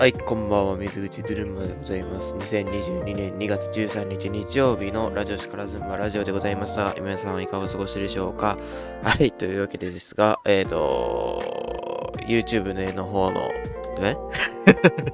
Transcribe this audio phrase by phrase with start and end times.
[0.00, 2.34] はい、こんばんは、水口ドゥルンマでございます。
[2.34, 8.56] 2022年2月13日日曜日のラジオシカラズンバラジオでございますが、皆さんはいかがお過ごしでしょうか
[9.02, 13.52] はい、というわけでですが、えっ、ー、と、YouTube ねの方の、
[13.98, 14.16] え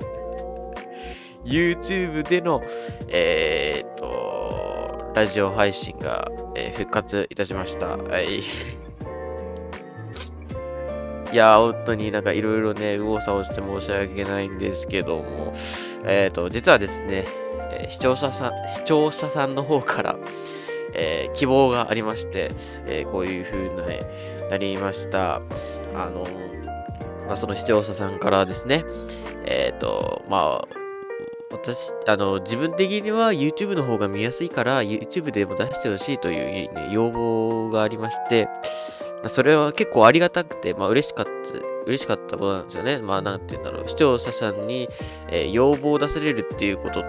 [1.45, 2.63] ?YouTube での、
[3.09, 7.97] えっ、ー、と、ラジオ配信が、えー、復活いたしました。
[7.97, 8.41] はい。
[11.33, 15.53] いやー、本当になんかいろいろね、右往左往して申し訳ないんですけども、
[16.05, 17.27] えっ、ー、と、実はですね、
[17.71, 20.17] えー、視聴者さん、視聴者さんの方から、
[20.95, 22.53] えー、希望がありまして、
[22.87, 25.37] えこういう風になりました。
[25.95, 26.27] あの、
[27.27, 28.85] まあ、その視聴者さんからですね、
[29.45, 30.87] えっ、と、まあ、
[31.51, 38.49] 私、あの、自分的には YouTube の方が見やすいから YouTube でも出してほしいという、ね、要望がありまして、
[39.27, 41.31] それは結構ありがたくて、まあ嬉しかった、
[41.87, 42.99] 嬉しかったことなんですよね。
[42.99, 44.89] まあなんて言うんだろう、視聴者さんに、
[45.29, 47.05] えー、要望を出されるっていうことっ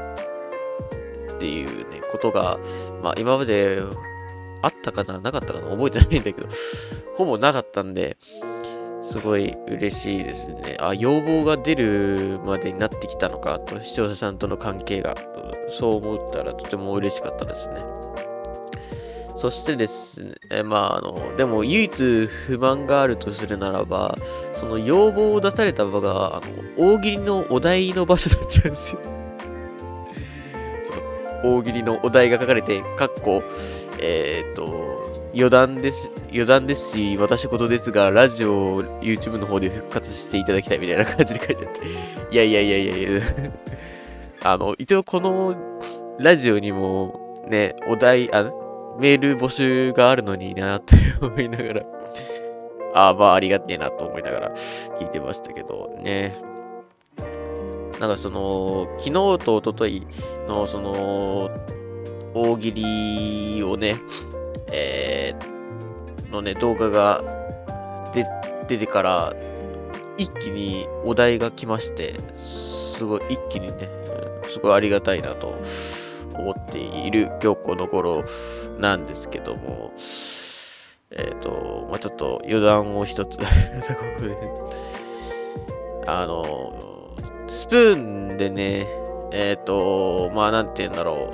[1.39, 2.59] ていうね、ことが、
[3.03, 3.81] まあ今まで
[4.61, 6.47] あったかな、なかったかな、覚えてないんだけど、
[7.15, 8.17] ほぼなかったんで、
[9.03, 10.77] すごい嬉しいですね。
[10.79, 15.15] あ、要望が出るまでになってきたのかと、視聴者さんとの関係が、
[15.69, 17.96] そう思ったらとても嬉しかったですね。
[19.37, 24.17] そしてですね、えまあ、あの、でも唯一不満があるとするならば、
[24.53, 29.01] その要望を出された場が、あの、大喜利のお題の場所だったんですよ。
[30.83, 30.95] そ
[31.45, 33.43] の、大喜利のお題が書かれて、かっこ、
[33.99, 34.97] えっ、ー、と、
[35.35, 41.81] 余談です、余談ですし、私事ですが、ラジオを YouTube の方で復活していただきたいみたいな感じで書いてあって、
[42.31, 43.21] いやいやいやいやいや、
[44.41, 45.55] あの、一応この
[46.17, 48.51] ラジオにも、ね、お題、あ、
[48.99, 51.81] メール募集があるのになって思いながら、
[52.95, 54.55] ああ、まあありがてえなと思いながら
[54.99, 56.35] 聞いてましたけどね。
[57.99, 60.07] なんかその、昨日と一昨日
[60.47, 61.49] のその、
[62.33, 63.97] 大喜利をね、
[64.71, 67.23] えー、のね、動画が
[68.67, 69.33] 出てから、
[70.17, 73.89] 一気にお題が来まして、すごい一気にね、
[74.49, 75.55] すごいありがたいなと
[76.33, 78.23] 思っている今日この頃
[78.79, 79.93] なんですけども、
[81.11, 83.37] えっ、ー、と、まあ、ちょっと余談を一つ。
[86.05, 87.15] あの、
[87.47, 88.87] スプーンでね、
[89.31, 91.33] えっ、ー、と、まあ、なんて言うんだろ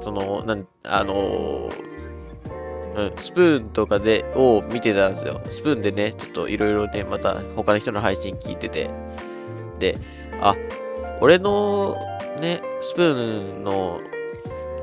[0.00, 1.70] う、その、なん、あの、
[2.96, 5.40] うん、スプーンとかで、を見てたんですよ。
[5.48, 8.88] スプーンでね、ちょっといろいろね、また他の人の配信聞いてて、
[9.78, 9.98] で、
[10.40, 10.54] あ、
[11.20, 11.96] 俺の
[12.40, 14.00] ね、スプーンの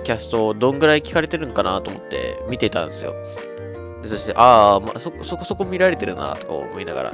[0.03, 3.13] キャストをどんぐらい聞かれてるんかなと思って見てたんですよ。
[4.01, 7.11] でそして、ああ、ま、そ、そこそこ見られてるなとか思いながら。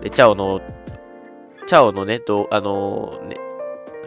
[0.00, 0.60] で、チャオの、
[1.66, 3.36] チャオのね、と、あのー、ね、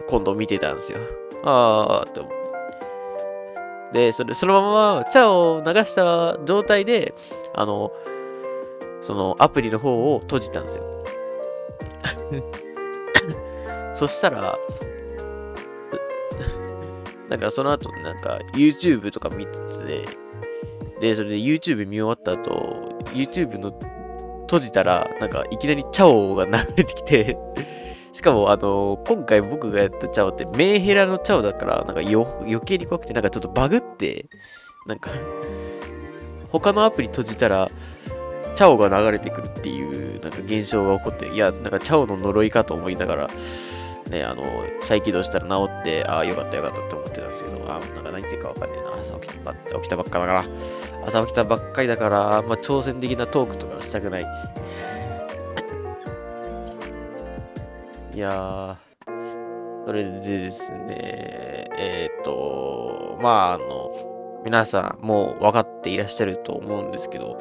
[0.08, 0.98] 今度見てたんですよ。
[1.44, 2.40] ああ、って思って。
[3.92, 7.14] で、それ、そのまま、チャオを流した状態で、
[7.54, 7.90] あの、
[9.02, 10.84] そのアプリの方を閉じたんですよ。
[13.94, 14.58] そしたら、
[17.30, 20.08] なんかその後、なんか YouTube とか見てて、
[21.00, 23.72] で、それで YouTube 見終わった後、YouTube の
[24.42, 27.38] 閉じたら、なんかいきなりチャオが流れてきて
[28.12, 34.26] しかもあの今回僕がやったチャオってメンヘラのチャオだから、なんかよ余計に怖くて、なんかちょっとバグって、
[34.86, 35.10] なんか
[36.50, 37.70] 他のアプリ閉じたら、
[38.56, 43.30] チャオが流れてくるっていう、なんか現象が起こって、いや、なんかチャオの呪いかと思いながら、
[44.10, 44.42] ね、あの、
[44.82, 49.00] 再起動したら治って、ああ、よかったよかったって思ってたんですけど、あなんか何言ってるかわかんねえな。
[49.00, 50.44] 朝起きたば起きたばっかだから、
[51.06, 54.26] 朝起きたばっかりだから、あ挑戦的なトークとかしたくない。
[58.12, 67.38] いやー、それでですね、えっ、ー、と、まあ、あの、皆さんもう分かっていらっしゃると思うんですけど、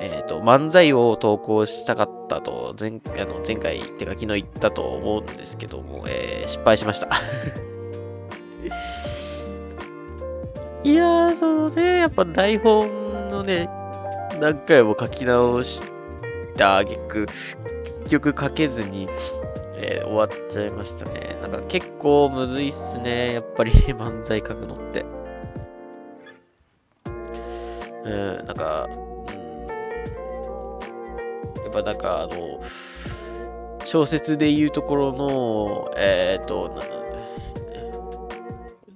[0.00, 7.08] えっ、ー、と、漫才を投稿したかったと、前あの前回、てか昨日言ったと思うんですけども、えー、失敗しました。
[10.84, 13.68] いやー、そのね、やっぱ台本のね、
[14.40, 15.82] 何回も書き直し
[16.56, 17.56] た挙句、結
[18.10, 19.08] 局書けずに、
[19.74, 21.36] えー、終わっちゃいましたね。
[21.42, 25.04] なんか結構むずいっすね、やっぱり 漫才書くのって。
[28.04, 28.88] うん、なんか、
[31.68, 32.60] やっぱなんかあの、
[33.84, 36.68] 小説で言うところの、えっ、ー、と、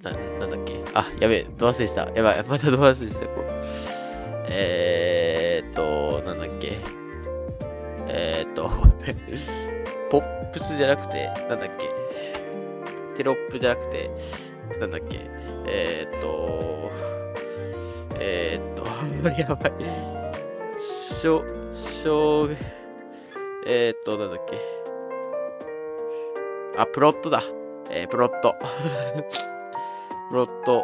[0.01, 0.81] な、な、なんだっけ？
[0.95, 2.09] あ、やべえ、ど忘れした。
[2.15, 3.25] やばい、またど忘れした。
[3.27, 3.43] こう
[4.49, 6.73] えー、っと、なんだっけ？
[8.07, 8.69] えー、っと、
[10.09, 11.89] ポップスじゃなくて、なんだっけ？
[13.15, 14.09] テロップじゃなくて、
[14.79, 15.19] なんだっけ？
[15.67, 16.91] えー、っと、
[18.19, 18.83] え、っと、
[19.39, 19.73] やばい。
[20.79, 21.43] しょ、
[23.65, 24.59] えー、っと、なんだっけ。
[26.77, 27.41] あ、プロットだ。
[27.89, 28.55] えー、プロット。
[30.29, 30.83] プロット、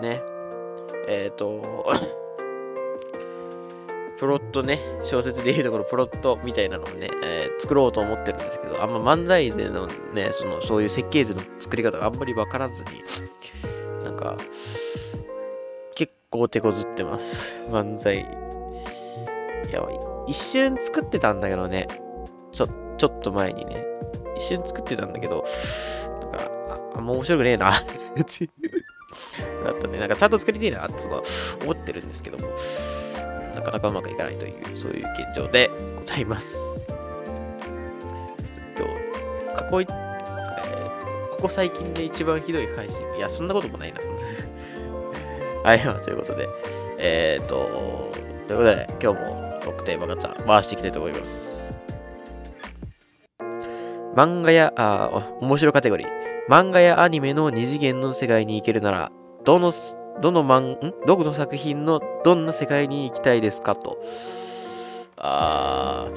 [0.00, 0.22] ね。
[1.08, 1.84] えっ、と、
[4.18, 13.04] プロットね、小説でいうところプロットみたいなのをね、えー、作ろうと思ってるんですけど、あんま漫才でのね、その、そういう設計図の作り方があんまりわからずに、
[14.04, 14.36] なんか、
[15.94, 17.60] 結構手こずってます。
[17.68, 18.26] 漫才。
[19.70, 20.15] やばい。
[20.26, 21.88] 一瞬作ってたんだけどね、
[22.52, 23.84] ちょ、ちょっと前にね、
[24.36, 25.44] 一瞬作ってたんだけど、
[26.20, 27.70] なんか、あ、あんま面白くねえな、
[29.64, 31.04] だったね、なんかちゃんと作りたいな、って
[31.62, 32.48] 思ってるんですけども、
[33.54, 36.84] なかなかうまくいかないという、そういう現状でございます。
[38.76, 43.02] 今日、過去、えー、ここ最近で一番ひどい配信。
[43.16, 44.00] いや、そんなこともないな。
[45.64, 46.48] はい、ということで、
[46.98, 48.12] えっ、ー、と、
[48.48, 51.76] ということで、今日もトークテーマガチャ回していきたいと思います。
[54.14, 56.08] 漫画や、あ、面白カテゴリー。
[56.48, 59.10] 漫画やアニメの二次元の世界に行けるなら、
[59.44, 59.72] どの
[60.22, 60.94] どの漫、ん？
[61.04, 63.98] どこの作品のどんな世界に行きたいですかと。
[65.16, 66.10] あ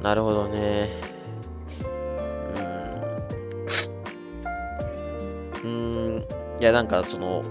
[0.00, 0.88] ー、なるほどね。
[5.62, 5.70] うん。
[5.70, 5.74] う
[6.18, 6.26] ん、
[6.58, 7.44] いや、なんかその、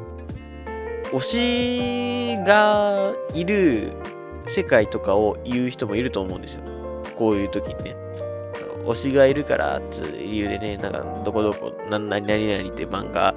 [1.13, 3.94] 推しがいる
[4.48, 6.62] 世界とかを言う人もいると思うんですよ。
[7.16, 7.96] こういう時にね。
[8.86, 13.34] 推しがいるからつ理由でね、なんか、どこどこ、何々何々って漫画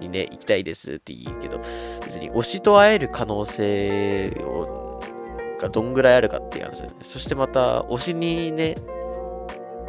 [0.00, 1.58] にね、行きたいですって言うけど、
[2.04, 4.82] 別に推しと会える可能性を
[5.62, 6.94] がどんぐらいあるかっていう話だね。
[7.02, 8.76] そしてまた、推しにね、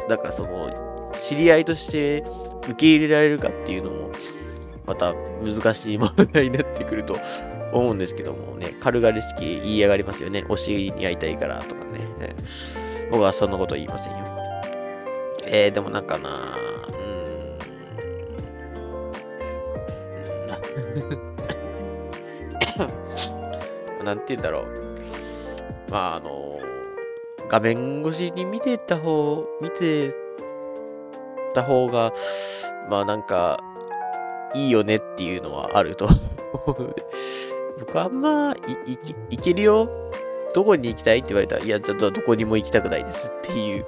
[0.08, 2.24] なんかその、知り合いとして
[2.62, 4.10] 受け入れられるかっていうのも、
[4.86, 7.18] また難しい問題になってくると
[7.72, 10.44] 思うんですけどもね、軽々しき言い上がりますよね。
[10.48, 12.34] 推しに会いたいからとかね。
[13.10, 14.18] 僕はそんなこと言いませんよ。
[15.44, 16.56] えー、でもなんかな
[16.88, 16.92] う
[24.02, 24.66] んなんて言うんだろう。
[25.90, 26.60] まあ、あの、
[27.48, 30.14] 画面越しに見てた方、見て
[31.54, 32.12] た方が、
[32.90, 33.58] まあなんか、
[34.54, 36.08] いいよねっていうのはあると
[37.78, 38.56] 僕はあんま
[38.86, 38.98] いい
[39.30, 39.88] いけるよ。
[40.54, 43.84] どこに行きたいって言われたら、いや、ちょっとどこにも行きたくないですっていう、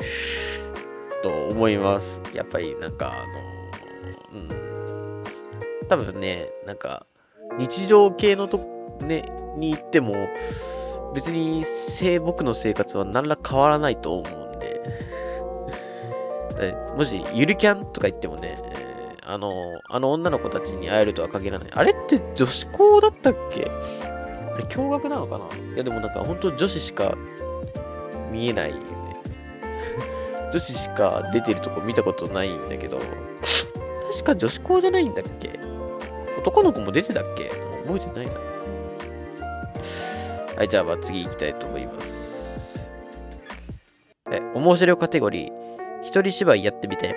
[1.23, 2.21] と思います。
[2.35, 5.23] やっぱりなんか、あの、うん。
[5.89, 7.07] 多分ね、なんか、
[7.57, 8.59] 日常系のと、
[9.01, 10.15] ね、に行っても、
[11.15, 11.63] 別に
[12.21, 14.83] 僕の生活は何ら変わらないと思うんで
[16.97, 18.59] もし、ゆるキャンとか言ってもね、
[19.29, 21.69] あの、あの女の子たちに会えるとは限らない。
[21.73, 23.69] あれって女子校だったっけ？
[23.69, 25.47] あれ驚愕なのかな？
[25.75, 27.17] いやでもなんか本当女子しか
[28.31, 28.83] 見えないよね。
[30.53, 32.99] 女子しか出てるとこ見たことないんだけど、
[34.13, 35.59] 確か女子校じゃないんだっけ？
[36.39, 37.51] 男の子も出てたっけ？
[37.85, 38.33] 覚えてないな。
[40.57, 42.79] はい、じゃあ次行きたいと思います。
[44.31, 45.53] え、面白カテゴリー。
[46.03, 47.15] 一人芝居やってみて。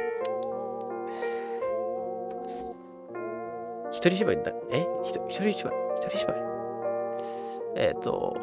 [3.99, 4.53] 一人芝居だ。
[4.71, 4.87] え？
[5.03, 5.49] 一人芝居？
[5.51, 5.67] 一人
[6.17, 6.35] 芝居？
[7.75, 8.37] えっ、ー、と、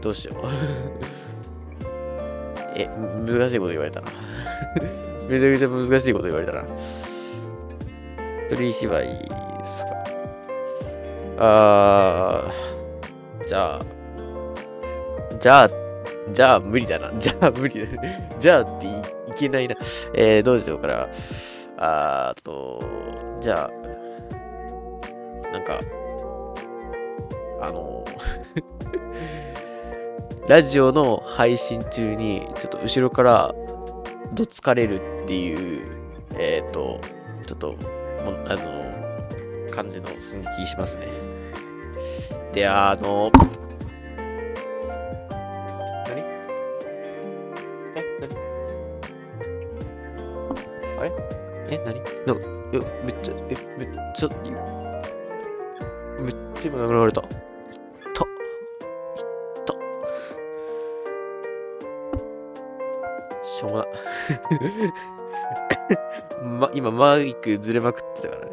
[0.00, 0.38] どうしよう。
[2.74, 4.10] え、難しいこと言われたな。
[5.30, 6.64] めちゃくちゃ難しいこと言われたな。
[8.48, 9.90] 一人芝居ですか？
[11.38, 13.80] あー、じゃあ、
[15.38, 15.70] じゃあ、
[16.32, 17.12] じゃあ無理だな。
[17.20, 18.02] じゃあ無理だ。
[18.36, 18.90] じゃあってい
[19.38, 19.76] けないな。
[20.14, 21.06] えー、どうしようかな。
[21.78, 22.82] あーと、
[23.40, 25.80] じゃあ、なんか、
[27.62, 28.04] あの、
[30.46, 33.54] ラジオの配信中に、ちょっと後ろから
[34.34, 35.82] どつかれるっていう、
[36.38, 37.00] えっ、ー、と、
[37.46, 37.74] ちょっと、
[38.46, 41.06] あの、感じの寸気しますね。
[42.52, 43.30] で、あの、
[51.70, 52.00] え、何？
[52.26, 54.28] なんか、え、めっちゃ、え、めっちゃ、
[56.20, 57.20] めっちゃ今殴られた。
[57.20, 57.30] いった。
[57.30, 59.74] いった。
[63.42, 63.86] しょうもな。
[66.60, 68.50] ま、今マイクずれまくってたからね。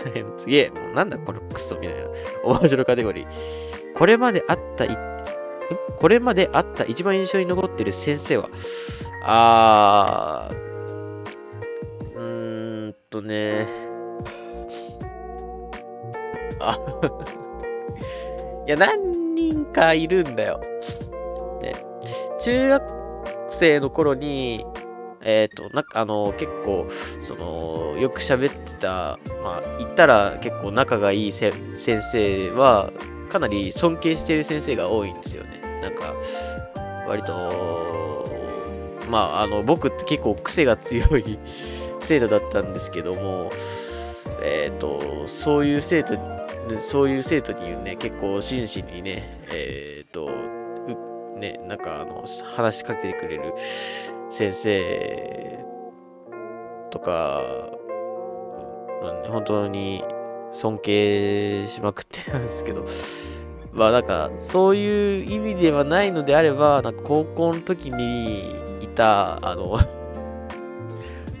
[0.38, 2.08] 次へ、もうなんだこのクソみたいな。
[2.44, 3.28] お面白カテゴリー。
[3.94, 4.96] これまであったい、
[5.96, 8.48] これまであった一番印象に残ってる先生は、
[9.24, 10.69] あー、
[13.20, 13.66] とね、
[16.58, 16.78] あ
[18.66, 20.60] いや、何人かいるんだよ。
[21.62, 21.74] ね。
[22.38, 22.82] 中学
[23.48, 24.64] 生の頃に、
[25.22, 26.86] えっ、ー、と、なんか、あの、結構、
[27.22, 32.90] その、よく喋ってた、まあ、言ったら結構仲がいい先生は、
[33.28, 35.60] かなり尊敬してる先生が多いんですよね。
[35.82, 36.14] なんか、
[37.06, 38.26] 割と、
[39.10, 41.38] まあ、あの、僕って結構癖が強い
[42.06, 43.52] 生徒だったんですけども、
[44.42, 46.18] えっ、ー、と、そういう生徒、
[46.82, 50.30] そういう生徒にね、結構真摯にね、えっ、ー、と、
[51.38, 53.54] ね、なんかあの、話しかけてくれる
[54.30, 55.64] 先生
[56.90, 57.42] とか、
[59.28, 60.04] 本当に
[60.52, 62.84] 尊敬しまくってたんですけど、
[63.72, 69.78] まあなんか、そういう意味ではないのであれば、なんか高校の時にいた、あの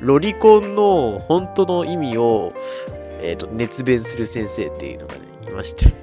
[0.00, 2.54] ロリコンの本当の意味を、
[3.20, 5.92] え、ー、と、熱弁する先生っていうのがね、いまして。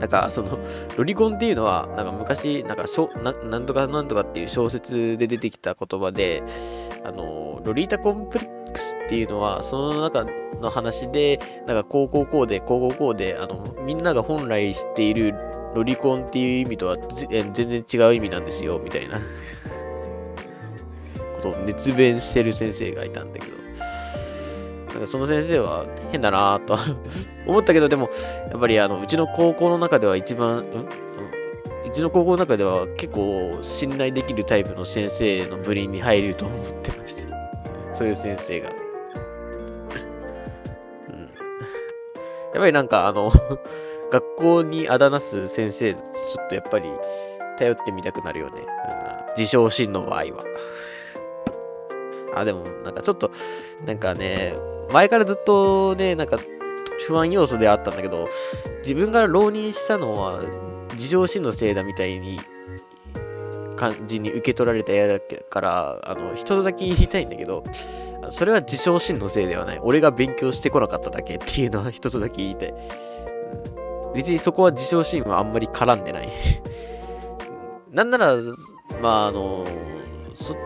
[0.00, 0.58] なんか、その、
[0.96, 6.42] ロリコンっていうのは、なんか昔、なんかしょな、なんとかなんとかっていう小説で出てきた言葉で、
[7.04, 10.24] あの、ロリータコンプレックスっていうのは、その中
[10.62, 15.34] の話で、なんか、こうこうこうで、こうこうこうで、あの、みんなが本来知っている
[15.74, 16.96] ロリコンっていう意味とは
[17.28, 19.20] 全然違う意味なんですよ、みたいな。
[21.38, 23.56] ことを熱弁してる先生がいたんだけど、
[24.92, 26.76] なんかその先生は変だなぁと
[27.46, 28.10] 思ったけど、でも、
[28.50, 30.88] やっぱりあの、うちの高校の中では一番、うん？
[31.86, 37.34] うちの高校の中では結構信頼できるタイプの先生の部員に入ると思ってました。
[37.94, 38.70] そういう先生が。
[41.08, 41.20] うん。
[41.20, 41.28] やっ
[42.54, 43.32] ぱりなんかあの
[44.12, 46.00] 学校にあだなす先生、ちょ
[46.44, 46.90] っとやっぱり
[47.58, 48.60] 頼ってみたくなるよね。
[48.60, 48.66] うん、
[49.38, 50.44] 自称真の場合は。
[52.40, 53.30] あ、でもなんかちょっと、
[53.84, 54.54] なんかね、
[54.90, 56.38] 前からずっとね、なんか
[57.06, 58.28] 不安要素であったんだけど、
[58.80, 60.42] 自分が浪人したのは
[60.92, 62.40] 自称心のせいだみたいに
[63.76, 67.64] 感じに受け取られた嫌だから、あの、一つだけ言いたいんだけど、
[68.30, 69.78] それは自称心のせいではない。
[69.82, 72.74] 俺が勉強してこなかっただけっていうのは一つだけ言いたい。
[74.14, 76.28] 別にそこは自称心はあんまり絡んでない
[77.92, 78.34] なんなら、
[79.00, 79.64] まああの、
[80.34, 80.56] そっ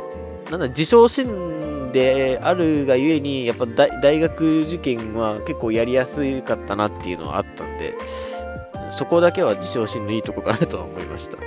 [0.52, 7.94] なんだ、自称心であるがゆえに、やっぱ大学受験は結構やりやすかったなっていうのはあったんで、
[8.90, 11.38] そこだけは自称心のいいとこかなとは思いました。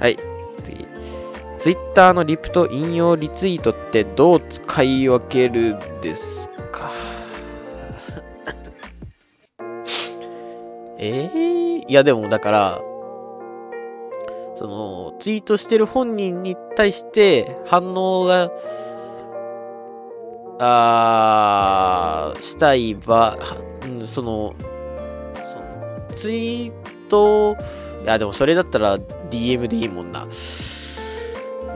[0.00, 0.18] はい、
[0.64, 0.84] 次。
[1.58, 6.90] Twitter のリプと引用リツイートってどう使い分けるですか？
[10.98, 12.82] えー、いやでもだから、
[14.56, 18.50] その、ツイートしてる本人に対して反応が、
[20.58, 23.36] あー、したい場、
[23.84, 24.54] うん、その、
[25.34, 26.72] その、ツイー
[27.08, 27.54] ト、
[28.02, 30.26] いや、でもそれだったら DM でいいもんな。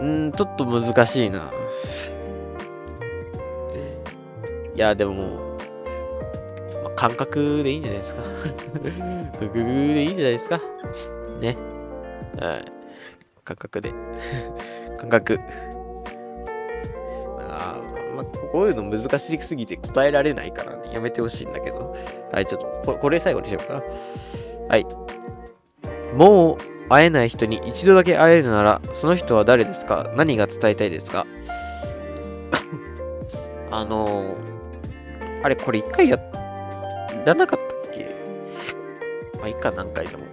[0.00, 1.52] うん、ちょっと難しいな。
[4.74, 5.56] いや、でも、
[6.82, 8.22] まあ、感覚でいいんじゃないですか。
[9.38, 10.58] グググでいいんじゃないですか。
[11.40, 11.69] ね。
[12.38, 12.64] はい。
[13.44, 13.92] 感覚で。
[14.98, 15.40] 感覚。
[17.38, 17.80] あ
[18.14, 21.94] まあ、こういうの難しすぎて答えられないからね、やめてほしいんだけど。
[22.32, 23.82] はい、ちょっと、これ最後にしようかな。
[24.68, 24.86] はい。
[26.14, 26.58] もう
[26.88, 30.10] 会えない人に一度だけ会えるなら、その人は誰ですか？
[30.16, 31.26] 何が伝えたいですか？
[33.70, 34.36] あのー、
[35.44, 36.18] あれ、これ一回や
[37.24, 38.14] らなかったっけ？
[39.38, 40.24] まあ、いっか、何回でも。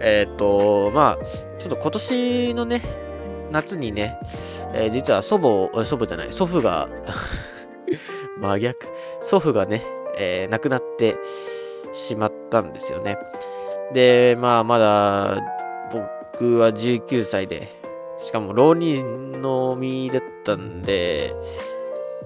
[0.00, 1.18] えっ、ー、と、まあ、
[1.58, 2.82] ちょっと今年のね、
[3.50, 4.18] 夏にね、
[4.72, 6.88] えー、実は祖母、祖母じゃない、祖父が
[8.40, 8.88] 真逆、
[9.20, 9.84] 祖父がね、
[10.16, 11.16] えー、亡くなって
[11.92, 13.18] しまったんですよね。
[13.92, 15.38] で、まあ、まだ、
[15.92, 17.68] 僕は19歳で、
[18.22, 21.34] しかも浪人の身だったんで、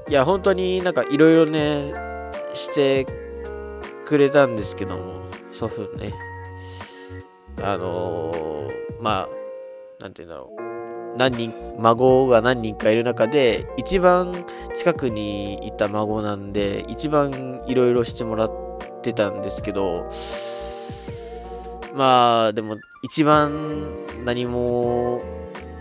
[0.08, 1.92] いや、本当になんかいろいろね、
[2.52, 3.06] して
[4.04, 6.12] くれたんですけども、祖父ね。
[7.62, 9.28] あのー、まあ、
[10.00, 11.16] なんて言うんだろう。
[11.16, 14.44] 何人、孫が何人かいる中で、一番
[14.74, 18.50] 近くにいた孫なんで、一番いろいろしてもらっ
[19.02, 20.08] てたんですけど、
[21.94, 25.22] まあ、でも、一番何も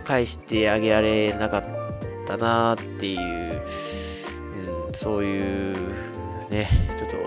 [0.03, 1.63] 返してあげられなかっ
[2.27, 3.63] たなっていう、
[4.87, 5.77] うん、そういう、
[6.51, 7.17] ね、ちょっと、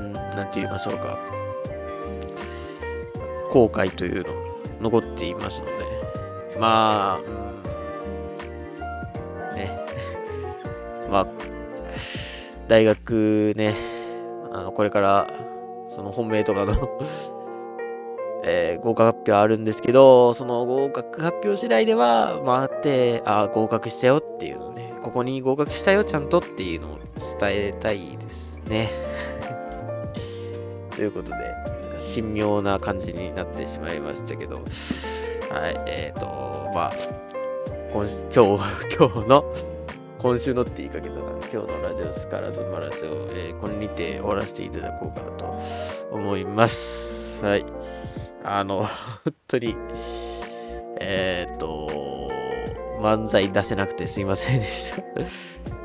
[0.00, 1.16] うん、なんて言いましょうか。
[3.50, 4.46] 後悔というの
[4.80, 5.72] 残っていますので、
[6.58, 7.20] まあ、
[9.54, 9.70] ね。
[11.10, 11.26] まあ、
[12.68, 13.74] 大学ね、
[14.52, 15.26] あの、これから、
[15.88, 16.74] その本命とかの
[18.48, 26.98] えー、合格発表あるんですけど、その合格発表次第では、回って、あ、合格したよっていうのね、ここに合格したよ、ちゃんとっていうのを
[27.38, 28.90] 伝えたいですね。
[30.94, 31.75] ということで、
[32.14, 34.56] 神妙な感じになってしまいましたけど、
[35.50, 36.92] はい、えっ、ー、と、まあ、
[37.92, 38.62] 今今日、
[38.96, 39.44] 今日の、
[40.18, 45.60] 今週のって言いかけたな、今日のラジオスカラズマラジオ、えー、これにて終わらせていただこうかなと
[46.10, 47.44] 思います。
[47.44, 47.64] はい。
[48.42, 48.84] あの、
[49.24, 49.76] 本当に、
[51.00, 52.30] えっ、ー、と、
[53.00, 55.02] 漫才出せなくてすいませんでした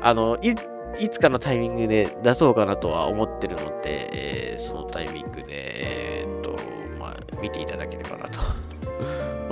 [0.02, 0.38] あの、
[0.98, 5.11] い、つかのタイミングで出そうかなとは思ってるので、えー、そのタイミ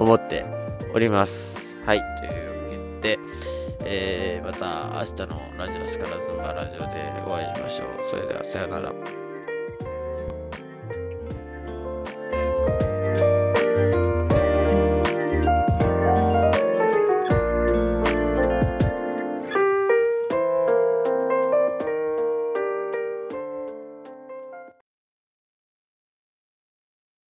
[0.01, 0.45] 思って
[0.95, 1.77] おります。
[1.85, 2.71] はい、というわ
[3.03, 3.19] けで、
[3.85, 6.87] えー、また明日のラジオスカラズンバラジオで
[7.27, 7.89] お会いしましょう。
[8.09, 9.00] それではさよなら。